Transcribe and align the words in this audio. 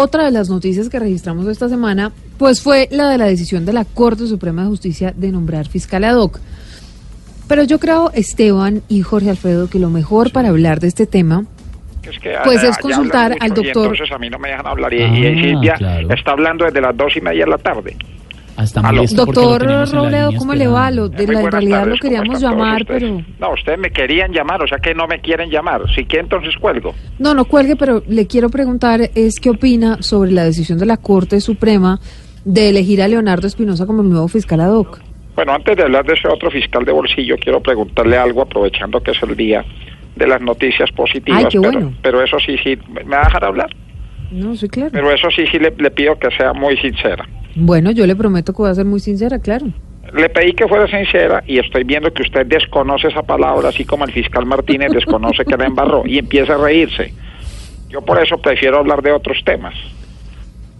otra 0.00 0.24
de 0.24 0.30
las 0.30 0.48
noticias 0.48 0.88
que 0.88 0.98
registramos 0.98 1.46
esta 1.46 1.68
semana, 1.68 2.12
pues 2.38 2.60
fue 2.62 2.88
la 2.90 3.08
de 3.10 3.18
la 3.18 3.26
decisión 3.26 3.64
de 3.66 3.72
la 3.72 3.84
Corte 3.84 4.26
Suprema 4.26 4.62
de 4.62 4.68
Justicia 4.68 5.12
de 5.16 5.30
nombrar 5.32 5.68
fiscal 5.68 6.04
ad 6.04 6.16
hoc. 6.16 6.40
Pero 7.48 7.64
yo 7.64 7.78
creo, 7.80 8.10
Esteban 8.14 8.82
y 8.88 9.02
Jorge 9.02 9.30
Alfredo, 9.30 9.68
que 9.68 9.78
lo 9.78 9.90
mejor 9.90 10.30
para 10.32 10.48
hablar 10.50 10.78
de 10.80 10.88
este 10.88 11.06
tema 11.06 11.44
Es 12.02 12.18
que, 12.18 12.34
Pues 12.44 12.62
ah, 12.64 12.68
es 12.68 12.78
consultar 12.78 13.36
al 13.40 13.50
y 13.50 13.54
doctor- 13.54 13.84
entonces 13.84 14.10
a 14.10 14.18
mí 14.18 14.30
no 14.30 14.38
me 14.38 14.48
dejan 14.48 14.66
hablar. 14.66 14.92
Y, 14.94 15.02
Ah, 15.02 15.08
y 15.08 15.42
Silvia 15.42 15.74
claro. 15.74 16.14
está 16.14 16.30
hablando 16.32 16.64
desde 16.64 16.80
las 16.80 16.96
dos 16.96 17.14
y 17.16 17.20
media 17.20 17.44
de 17.44 17.50
la 17.50 17.58
tarde. 17.58 17.96
Hasta 18.56 18.82
Doctor 19.14 19.62
Robledo, 19.90 20.30
¿cómo 20.38 20.54
le 20.54 20.66
va? 20.66 20.90
Lo- 20.90 21.08
de 21.08 21.26
la, 21.26 21.40
en 21.40 21.50
realidad 21.50 21.78
tardes, 21.84 21.94
lo 21.94 21.98
¿cómo 21.98 22.10
queríamos 22.10 22.40
llamar, 22.42 22.82
ustedes? 22.82 23.02
pero... 23.02 23.24
No, 23.38 23.54
ustedes 23.54 23.78
me 23.78 23.90
querían 23.90 24.32
llamar, 24.32 24.62
o 24.62 24.66
sea 24.66 24.78
que 24.78 24.94
no 24.94 25.06
me 25.06 25.20
quieren 25.20 25.50
llamar. 25.50 25.82
Si 25.94 26.04
quieren, 26.04 26.26
entonces 26.26 26.54
cuelgo. 26.60 26.94
No, 27.18 27.34
no 27.34 27.44
cuelgue, 27.46 27.76
pero 27.76 28.02
le 28.06 28.26
quiero 28.26 28.50
preguntar 28.50 29.00
es 29.14 29.40
qué 29.40 29.50
opina 29.50 30.02
sobre 30.02 30.32
la 30.32 30.44
decisión 30.44 30.78
de 30.78 30.86
la 30.86 30.96
Corte 30.98 31.40
Suprema 31.40 31.98
de 32.44 32.68
elegir 32.70 33.02
a 33.02 33.08
Leonardo 33.08 33.46
Espinosa 33.46 33.86
como 33.86 34.02
el 34.02 34.08
nuevo 34.10 34.28
fiscal 34.28 34.60
ad 34.60 34.72
hoc. 34.72 35.00
Bueno, 35.36 35.52
antes 35.52 35.76
de 35.76 35.82
hablar 35.84 36.04
de 36.04 36.14
ese 36.14 36.28
otro 36.28 36.50
fiscal 36.50 36.84
de 36.84 36.92
bolsillo, 36.92 37.36
quiero 37.40 37.60
preguntarle 37.62 38.16
algo, 38.18 38.42
aprovechando 38.42 39.00
que 39.02 39.12
es 39.12 39.22
el 39.22 39.36
día 39.36 39.64
de 40.16 40.26
las 40.26 40.40
noticias 40.42 40.90
positivas. 40.92 41.44
Ay, 41.44 41.50
qué 41.50 41.60
pero, 41.60 41.72
bueno. 41.72 41.94
pero 42.02 42.22
eso 42.22 42.36
sí, 42.44 42.56
sí, 42.62 42.76
¿me 42.92 43.04
va 43.04 43.22
a 43.22 43.24
dejar 43.24 43.44
hablar? 43.44 43.70
No, 44.30 44.54
sí, 44.54 44.68
claro. 44.68 44.90
Pero 44.92 45.10
eso 45.12 45.28
sí, 45.34 45.46
sí 45.50 45.58
le, 45.58 45.72
le 45.78 45.90
pido 45.90 46.18
que 46.18 46.30
sea 46.36 46.52
muy 46.52 46.76
sincera. 46.76 47.26
Bueno, 47.54 47.90
yo 47.90 48.06
le 48.06 48.16
prometo 48.16 48.52
que 48.52 48.62
voy 48.62 48.70
a 48.70 48.74
ser 48.74 48.84
muy 48.84 49.00
sincera, 49.00 49.38
claro. 49.38 49.66
Le 50.12 50.28
pedí 50.28 50.52
que 50.52 50.66
fuera 50.66 50.88
sincera 50.88 51.42
y 51.46 51.58
estoy 51.58 51.84
viendo 51.84 52.12
que 52.12 52.22
usted 52.22 52.46
desconoce 52.46 53.08
esa 53.08 53.22
palabra, 53.22 53.68
así 53.68 53.84
como 53.84 54.04
el 54.04 54.12
fiscal 54.12 54.44
Martínez 54.44 54.90
desconoce 54.92 55.44
que 55.44 55.56
la 55.56 55.66
embarró 55.66 56.04
y 56.04 56.18
empieza 56.18 56.54
a 56.54 56.58
reírse. 56.58 57.12
Yo 57.88 58.02
por 58.02 58.22
eso 58.22 58.38
prefiero 58.38 58.78
hablar 58.78 59.02
de 59.02 59.12
otros 59.12 59.38
temas. 59.44 59.74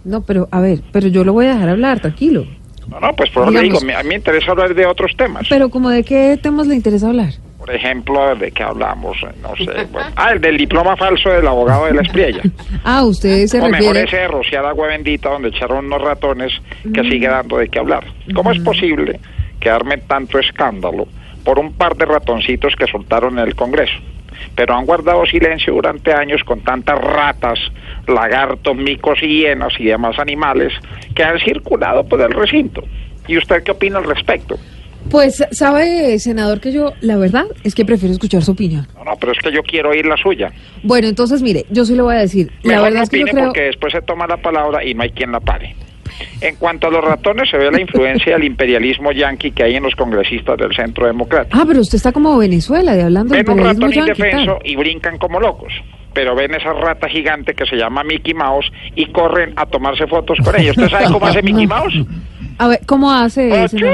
No, 0.03 0.21
pero 0.21 0.47
a 0.51 0.59
ver, 0.59 0.81
pero 0.91 1.07
yo 1.07 1.23
lo 1.23 1.33
voy 1.33 1.45
a 1.45 1.53
dejar 1.53 1.69
hablar, 1.69 1.99
tranquilo. 1.99 2.45
No, 2.89 2.99
no, 2.99 3.13
pues 3.15 3.29
por 3.29 3.43
eso 3.43 3.51
le 3.51 3.61
digo, 3.61 3.77
a 3.77 4.03
mí 4.03 4.09
me 4.09 4.15
interesa 4.15 4.51
hablar 4.51 4.73
de 4.73 4.85
otros 4.85 5.15
temas. 5.15 5.47
Pero 5.49 5.69
como 5.69 5.89
de 5.89 6.03
qué 6.03 6.37
temas 6.41 6.67
le 6.67 6.75
interesa 6.75 7.07
hablar. 7.07 7.33
Por 7.61 7.75
ejemplo, 7.75 8.35
¿de 8.35 8.51
qué 8.51 8.63
hablamos? 8.63 9.17
No 9.39 9.55
sé. 9.55 9.85
bueno. 9.91 10.09
Ah, 10.15 10.31
el 10.31 10.41
del 10.41 10.57
diploma 10.57 10.97
falso 10.97 11.29
del 11.29 11.47
abogado 11.47 11.85
de 11.85 11.93
la 11.93 12.01
Espriella. 12.01 12.41
Ah, 12.83 13.03
usted 13.03 13.45
se 13.45 13.61
o 13.61 13.69
mejor 13.69 13.95
ese 13.95 14.17
de 14.17 14.27
rociar 14.27 14.65
agua 14.65 14.87
bendita 14.87 15.29
donde 15.29 15.49
echaron 15.49 15.85
unos 15.85 16.01
ratones 16.01 16.51
que 16.91 17.03
sigue 17.03 17.27
dando 17.27 17.57
de 17.57 17.69
qué 17.69 17.77
hablar. 17.77 18.03
¿Cómo 18.33 18.51
es 18.51 18.59
posible 18.59 19.19
que 19.59 19.69
armen 19.69 20.01
tanto 20.07 20.39
escándalo 20.39 21.07
por 21.43 21.59
un 21.59 21.73
par 21.73 21.95
de 21.95 22.05
ratoncitos 22.05 22.75
que 22.75 22.87
soltaron 22.87 23.37
en 23.37 23.45
el 23.45 23.55
Congreso? 23.55 23.99
Pero 24.55 24.75
han 24.75 24.87
guardado 24.87 25.27
silencio 25.27 25.75
durante 25.75 26.11
años 26.11 26.43
con 26.43 26.61
tantas 26.61 26.99
ratas, 26.99 27.59
lagartos, 28.07 28.75
micos 28.75 29.19
y 29.21 29.41
hienas 29.41 29.73
y 29.77 29.85
demás 29.85 30.17
animales 30.17 30.73
que 31.13 31.23
han 31.23 31.37
circulado 31.39 32.03
por 32.03 32.19
el 32.21 32.31
recinto. 32.31 32.81
¿Y 33.27 33.37
usted 33.37 33.61
qué 33.61 33.71
opina 33.71 33.99
al 33.99 34.05
respecto? 34.05 34.57
Pues, 35.11 35.45
¿sabe, 35.51 36.17
senador, 36.19 36.61
que 36.61 36.71
yo, 36.71 36.93
la 37.01 37.17
verdad, 37.17 37.45
es 37.65 37.75
que 37.75 37.83
prefiero 37.83 38.13
escuchar 38.13 38.41
su 38.43 38.53
opinión? 38.53 38.87
No, 38.95 39.03
no, 39.03 39.11
pero 39.19 39.33
es 39.33 39.39
que 39.39 39.51
yo 39.51 39.61
quiero 39.61 39.89
oír 39.89 40.05
la 40.05 40.15
suya. 40.15 40.51
Bueno, 40.83 41.09
entonces, 41.09 41.41
mire, 41.41 41.65
yo 41.69 41.83
sí 41.83 41.95
le 41.95 42.01
voy 42.01 42.15
a 42.15 42.19
decir. 42.19 42.49
La 42.63 42.81
verdad 42.81 42.99
no 42.99 43.03
es 43.03 43.09
que 43.09 43.19
yo 43.19 43.25
creo... 43.25 43.45
porque 43.45 43.61
después 43.63 43.91
se 43.91 44.01
toma 44.01 44.25
la 44.25 44.37
palabra 44.37 44.85
y 44.85 44.93
no 44.93 45.03
hay 45.03 45.09
quien 45.11 45.33
la 45.33 45.41
pare. 45.41 45.75
En 46.39 46.55
cuanto 46.55 46.87
a 46.87 46.91
los 46.91 47.03
ratones, 47.03 47.49
se 47.49 47.57
ve 47.57 47.71
la 47.71 47.81
influencia 47.81 48.33
del 48.33 48.45
imperialismo 48.45 49.11
yanqui 49.11 49.51
que 49.51 49.63
hay 49.63 49.75
en 49.75 49.83
los 49.83 49.95
congresistas 49.95 50.57
del 50.57 50.73
Centro 50.73 51.07
Democrático. 51.07 51.57
Ah, 51.59 51.65
pero 51.67 51.81
usted 51.81 51.97
está 51.97 52.11
como 52.11 52.37
Venezuela, 52.37 52.95
de 52.95 53.03
hablando 53.03 53.35
de 53.35 53.43
ven 53.43 53.51
un 53.51 53.59
imperialismo 53.59 53.87
ratón 53.87 54.07
yanqui, 54.07 54.21
indefenso 54.21 54.57
tal. 54.59 54.71
y 54.71 54.75
brincan 54.75 55.17
como 55.17 55.39
locos. 55.39 55.73
Pero 56.13 56.35
ven 56.35 56.53
esa 56.53 56.73
rata 56.73 57.07
gigante 57.09 57.53
que 57.53 57.65
se 57.65 57.75
llama 57.75 58.03
Mickey 58.03 58.33
Mouse 58.33 58.71
y 58.95 59.07
corren 59.07 59.53
a 59.55 59.65
tomarse 59.65 60.07
fotos 60.07 60.37
con 60.43 60.57
ella. 60.59 60.71
¿Usted 60.71 60.89
sabe 60.89 61.05
cómo 61.11 61.25
hace 61.25 61.41
Mickey 61.41 61.67
Mouse? 61.67 61.95
A 62.57 62.67
ver, 62.67 62.79
¿cómo 62.85 63.11
hace? 63.11 63.51
¡Ochurus! 63.51 63.89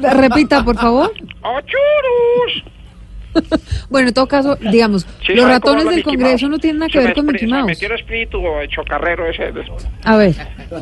Repita, 0.00 0.64
por 0.64 0.76
favor. 0.76 1.12
¡Ochurus! 1.42 2.64
Bueno, 3.90 4.08
en 4.08 4.14
todo 4.14 4.26
caso, 4.26 4.56
digamos, 4.56 5.06
¿Sí 5.24 5.34
los 5.34 5.46
ratones 5.46 5.84
del 5.84 5.96
Mickey 5.96 6.02
Congreso 6.02 6.46
Mouse? 6.46 6.50
no 6.50 6.58
tienen 6.58 6.80
nada 6.80 6.88
que 6.90 6.98
Se 7.00 7.04
ver 7.06 7.14
con 7.14 7.26
Mickey 7.26 7.40
se 7.40 7.46
Mouse. 7.54 7.66
metió 7.66 7.86
el 7.88 7.94
espíritu 7.94 8.42
chocarrero 8.70 9.24
ese. 9.28 9.52
A 10.04 10.16
ver. 10.16 10.34
Yo 10.68 10.76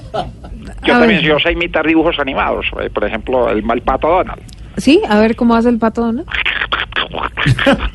A 0.95 0.99
también 0.99 1.21
ver. 1.21 1.21
yo 1.21 1.39
sé 1.41 1.53
imitar 1.53 1.87
dibujos 1.87 2.19
animados. 2.19 2.65
eh, 2.81 2.89
Por 2.89 3.05
ejemplo, 3.05 3.51
el 3.51 3.63
mal 3.63 3.83
pato 3.83 4.09
Donald. 4.09 4.41
¿Sí? 4.79 5.03
A 5.11 5.21
ver 5.21 5.37
cómo 5.37 5.55
hace 5.57 5.69
el 5.69 5.79
pato 5.79 6.01
Donald. 6.03 6.27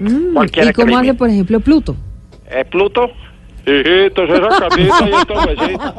Mm, 0.00 0.36
¿Y 0.68 0.72
cómo 0.72 0.96
hace, 0.98 1.12
por 1.14 1.28
ejemplo, 1.28 1.60
Pluto? 1.60 1.94
Eh, 2.50 2.64
Pluto. 2.64 3.10
Hijitos, 3.66 4.28
esa 4.30 4.48
carnita 4.68 5.08
y 5.08 5.12
estos 5.12 5.46
huesitos. 5.46 5.94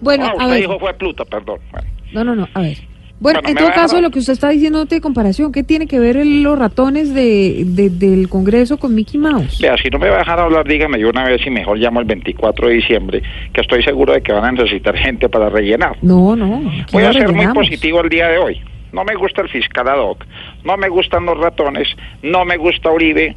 Bueno, 0.00 0.24
Ah, 0.26 0.30
a 0.30 0.34
usted 0.34 0.48
ver. 0.50 0.60
dijo 0.60 0.78
fue 0.78 0.94
Pluto, 0.94 1.24
perdón. 1.24 1.58
Bueno. 1.72 1.88
No, 2.12 2.24
no, 2.24 2.34
no, 2.36 2.48
a 2.54 2.60
ver. 2.60 2.76
Bueno, 3.22 3.40
Bueno, 3.40 3.48
en 3.50 3.54
todo 3.64 3.72
caso, 3.72 4.00
lo 4.00 4.10
que 4.10 4.18
usted 4.18 4.32
está 4.32 4.48
diciendo 4.48 4.84
tiene 4.86 5.00
comparación. 5.00 5.52
¿Qué 5.52 5.62
tiene 5.62 5.86
que 5.86 5.98
ver 6.00 6.16
el- 6.16 6.42
los 6.42 6.58
ratones 6.58 7.14
de, 7.14 7.62
de- 7.66 7.88
del 7.90 8.28
Congreso 8.28 8.78
con 8.78 8.94
Mickey 8.94 9.18
Mouse? 9.20 9.60
Vea, 9.60 9.76
si 9.76 9.88
no 9.90 9.98
me 10.00 10.08
va 10.08 10.16
a 10.16 10.18
dejar 10.18 10.40
hablar, 10.40 10.66
dígame 10.66 10.98
yo 10.98 11.08
una 11.10 11.24
vez 11.24 11.40
y 11.46 11.50
mejor 11.50 11.78
llamo 11.78 12.00
el 12.00 12.06
24 12.06 12.66
de 12.68 12.74
diciembre, 12.74 13.22
que 13.52 13.60
estoy 13.60 13.82
seguro 13.84 14.12
de 14.12 14.22
que 14.22 14.32
van 14.32 14.44
a 14.44 14.52
necesitar 14.52 14.96
gente 14.96 15.28
para 15.28 15.48
rellenar. 15.48 15.96
No, 16.02 16.34
no. 16.34 16.62
Voy 16.92 17.04
a 17.04 17.12
ser 17.12 17.22
muy 17.28 17.34
rellenamos. 17.34 17.54
positivo 17.68 18.00
el 18.00 18.08
día 18.08 18.28
de 18.28 18.38
hoy. 18.38 18.60
No 18.92 19.04
me 19.04 19.14
gusta 19.14 19.40
el 19.42 19.48
fiscal 19.48 19.88
ad 19.88 19.98
hoc, 20.00 20.26
no 20.64 20.76
me 20.76 20.88
gustan 20.88 21.24
los 21.24 21.38
ratones, 21.38 21.88
no 22.22 22.44
me 22.44 22.56
gusta 22.58 22.90
Uribe, 22.90 23.34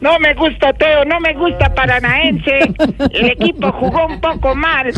no 0.00 0.18
me 0.18 0.32
gusta 0.34 0.72
Teo, 0.72 1.04
no 1.04 1.20
me 1.20 1.34
gusta 1.34 1.74
Paranaense, 1.74 2.58
el 3.12 3.26
equipo 3.26 3.70
jugó 3.72 4.06
un 4.06 4.20
poco 4.20 4.54
mal. 4.54 4.88
Eh, 4.88 4.92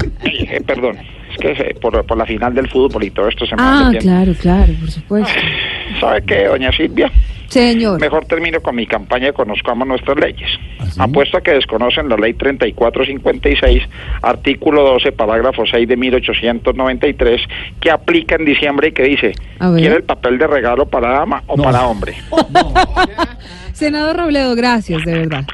eh, 0.51 0.61
perdón, 0.65 0.99
que 1.37 1.77
por, 1.81 2.05
por 2.05 2.17
la 2.19 2.27
final 2.27 2.55
del 2.55 2.69
fútbol 2.69 3.05
y 3.05 3.11
todo 3.11 3.29
esto 3.29 3.47
se 3.47 3.55
Ah, 3.59 3.91
claro, 4.01 4.33
claro, 4.41 4.73
por 4.81 4.91
supuesto. 4.91 5.33
¿Sabe 6.01 6.23
qué, 6.23 6.45
doña 6.47 6.73
Silvia? 6.73 7.11
Señor. 7.49 8.01
Mejor 8.01 8.25
termino 8.25 8.61
con 8.61 8.75
mi 8.75 8.87
campaña 8.87 9.27
de 9.27 9.33
Conozcamos 9.33 9.87
nuestras 9.87 10.19
leyes. 10.19 10.51
¿Ah? 10.99 11.05
Apuesto 11.05 11.39
a 11.39 11.41
que 11.41 11.53
desconocen 11.53 12.09
la 12.09 12.17
ley 12.17 12.35
3456, 12.35 13.85
artículo 14.23 14.83
12, 14.83 15.13
parágrafo 15.13 15.65
6 15.65 15.87
de 15.89 15.97
1893, 15.97 17.41
que 17.81 17.91
aplica 17.91 18.35
en 18.35 18.45
diciembre 18.45 18.89
y 18.89 18.93
que 18.93 19.03
dice. 19.05 19.33
¿quiere 19.77 19.97
el 19.97 20.03
papel 20.03 20.39
de 20.39 20.47
regalo 20.49 20.87
para 20.87 21.11
dama 21.11 21.43
o 21.47 21.57
No. 21.57 21.63
para 21.63 21.87
hombre? 21.87 22.17
Senador 23.73 24.17
Robledo, 24.17 24.55
gracias, 24.57 25.05
de 25.05 25.13
verdad. 25.13 25.45